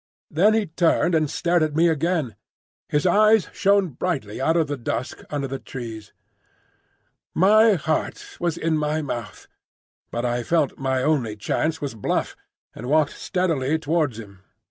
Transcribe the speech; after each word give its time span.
Then 0.31 0.55
he 0.55 0.65
turned 0.65 1.13
and 1.13 1.29
stared 1.29 1.61
at 1.61 1.75
me 1.75 1.87
again. 1.87 2.35
His 2.89 3.05
eyes 3.05 3.49
shone 3.53 3.89
brightly 3.89 4.41
out 4.41 4.57
of 4.57 4.65
the 4.65 4.75
dusk 4.75 5.21
under 5.29 5.47
the 5.47 5.59
trees. 5.59 6.11
My 7.35 7.73
heart 7.75 8.35
was 8.39 8.57
in 8.57 8.79
my 8.79 9.03
mouth; 9.03 9.47
but 10.09 10.25
I 10.25 10.41
felt 10.41 10.79
my 10.79 11.03
only 11.03 11.35
chance 11.35 11.81
was 11.81 11.93
bluff, 11.93 12.35
and 12.73 12.89
walked 12.89 13.11
steadily 13.13 13.77
towards 13.77 14.17
him. 14.17 14.41